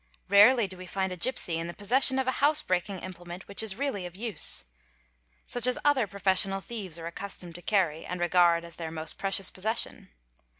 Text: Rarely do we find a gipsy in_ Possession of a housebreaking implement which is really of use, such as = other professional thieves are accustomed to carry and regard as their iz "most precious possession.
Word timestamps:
Rarely 0.29 0.65
do 0.65 0.77
we 0.77 0.87
find 0.87 1.11
a 1.11 1.15
gipsy 1.15 1.59
in_ 1.59 1.67
Possession 1.77 2.17
of 2.17 2.25
a 2.25 2.31
housebreaking 2.41 2.97
implement 3.01 3.47
which 3.47 3.61
is 3.61 3.75
really 3.75 4.03
of 4.07 4.15
use, 4.15 4.65
such 5.45 5.67
as 5.67 5.77
= 5.81 5.85
other 5.85 6.07
professional 6.07 6.59
thieves 6.59 6.97
are 6.97 7.05
accustomed 7.05 7.53
to 7.53 7.61
carry 7.61 8.03
and 8.03 8.19
regard 8.19 8.65
as 8.65 8.77
their 8.77 8.89
iz 8.89 8.95
"most 8.95 9.19
precious 9.19 9.51
possession. 9.51 10.09